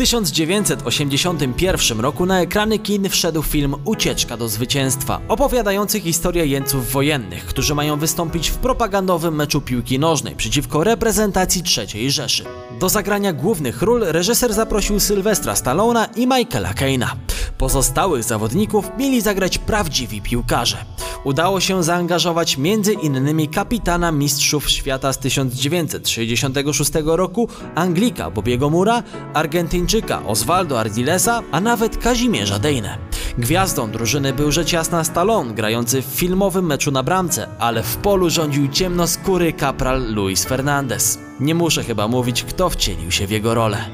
[0.00, 7.74] 1981 roku na ekrany kin wszedł film Ucieczka do zwycięstwa, opowiadający historię jeńców wojennych, którzy
[7.74, 12.44] mają wystąpić w propagandowym meczu piłki nożnej przeciwko reprezentacji III Rzeszy.
[12.80, 17.16] Do zagrania głównych ról reżyser zaprosił Sylwestra Stallona i Michaela Keina.
[17.58, 20.84] Pozostałych zawodników mieli zagrać prawdziwi piłkarze.
[21.24, 23.48] Udało się zaangażować m.in.
[23.48, 29.02] kapitana mistrzów świata z 1966 roku Anglika Bobiego Mura,
[29.34, 29.89] Argentyńczyka
[30.26, 32.98] Osvaldo Ardilesa, a nawet Kazimierza Dejne.
[33.38, 38.30] Gwiazdą drużyny był rzecz jasna Stallone, grający w filmowym meczu na bramce, ale w polu
[38.30, 41.18] rządził ciemnoskóry kapral Luis Fernandez.
[41.40, 43.84] Nie muszę chyba mówić, kto wcielił się w jego rolę.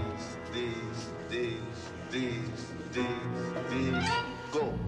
[4.53, 4.86] go.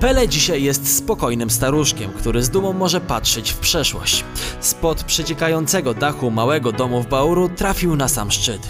[0.00, 4.24] Pele dzisiaj jest spokojnym staruszkiem, który z dumą może patrzeć w przeszłość.
[4.60, 8.60] Spod przeciekającego dachu małego domu w Bauru trafił na sam szczyt.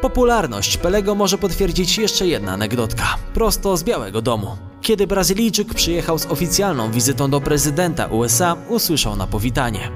[0.00, 3.04] Popularność Pelego może potwierdzić jeszcze jedna anegdotka,
[3.34, 4.56] prosto z Białego Domu.
[4.82, 9.90] Kiedy Brazylijczyk przyjechał z oficjalną wizytą do prezydenta USA, usłyszał na powitanie.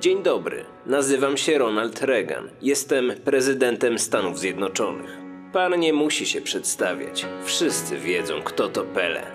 [0.00, 2.48] Dzień dobry, nazywam się Ronald Reagan.
[2.62, 5.21] Jestem prezydentem Stanów Zjednoczonych.
[5.52, 7.26] Pan nie musi się przedstawiać.
[7.44, 9.32] Wszyscy wiedzą, kto to Pele.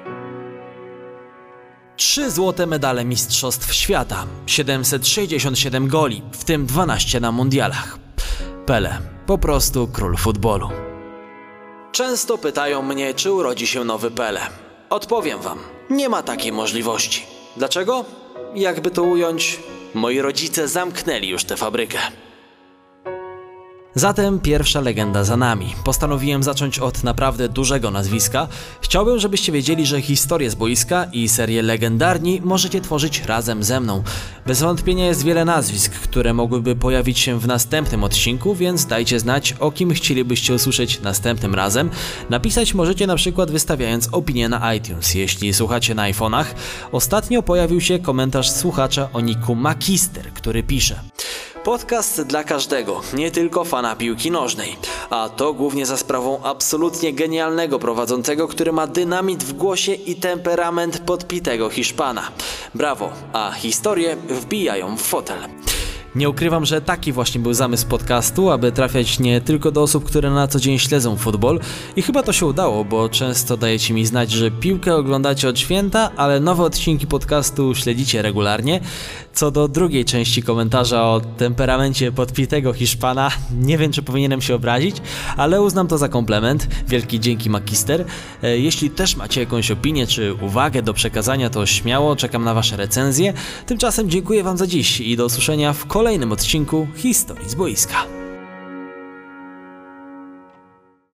[1.95, 7.97] Trzy złote medale Mistrzostw Świata, 767 goli, w tym 12 na mundialach.
[8.65, 10.69] Pele, po prostu król futbolu.
[11.91, 14.41] Często pytają mnie, czy urodzi się nowy Pele.
[14.89, 15.59] Odpowiem wam,
[15.89, 17.23] nie ma takiej możliwości.
[17.57, 18.05] Dlaczego?
[18.55, 19.59] Jakby to ująć,
[19.93, 21.99] moi rodzice zamknęli już tę fabrykę.
[23.97, 25.75] Zatem pierwsza legenda za nami.
[25.83, 28.47] Postanowiłem zacząć od naprawdę dużego nazwiska.
[28.81, 34.03] Chciałbym, żebyście wiedzieli, że historię z boiska i serię legendarni możecie tworzyć razem ze mną.
[34.45, 39.55] Bez wątpienia jest wiele nazwisk, które mogłyby pojawić się w następnym odcinku, więc dajcie znać,
[39.59, 41.89] o kim chcielibyście usłyszeć następnym razem.
[42.29, 46.45] Napisać możecie na przykład wystawiając opinię na iTunes, jeśli słuchacie na iPhone'ach.
[46.91, 50.99] Ostatnio pojawił się komentarz słuchacza o niku Magister, który pisze
[51.67, 54.75] Podcast dla każdego, nie tylko fana piłki nożnej.
[55.09, 60.99] A to głównie za sprawą absolutnie genialnego prowadzącego, który ma dynamit w głosie i temperament
[60.99, 62.31] podpitego Hiszpana.
[62.75, 65.39] Brawo, a historie wbijają w fotel.
[66.17, 70.31] Nie ukrywam, że taki właśnie był zamysł podcastu, aby trafiać nie tylko do osób, które
[70.31, 71.59] na co dzień śledzą futbol
[71.95, 76.11] i chyba to się udało, bo często dajecie mi znać, że piłkę oglądacie od święta,
[76.15, 78.79] ale nowe odcinki podcastu śledzicie regularnie.
[79.33, 84.95] Co do drugiej części komentarza o temperamencie podpitego Hiszpana, nie wiem czy powinienem się obrazić,
[85.37, 86.67] ale uznam to za komplement.
[86.87, 88.05] Wielki dzięki Magister.
[88.43, 92.77] E, Jeśli też macie jakąś opinię czy uwagę do przekazania, to śmiało czekam na Wasze
[92.77, 93.33] recenzje.
[93.65, 98.16] Tymczasem dziękuję Wam za dziś i do usłyszenia w kolejnym odcinku Historii z boiska.